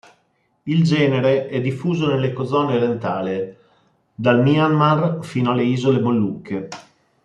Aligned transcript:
Il 0.63 0.81
genere 0.83 1.47
è 1.47 1.61
diffuso 1.61 2.07
nell'Ecozona 2.07 2.73
orientale, 2.73 3.57
dal 4.15 4.41
Myanmar 4.41 5.19
fino 5.23 5.51
alle 5.51 5.61
Isole 5.65 5.99
Molucche. 5.99 6.69